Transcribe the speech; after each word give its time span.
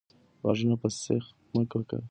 غوږونه 0.43 0.75
په 0.81 0.87
سیخ 1.01 1.23
مه 1.53 1.61
پاکوئ. 1.69 2.03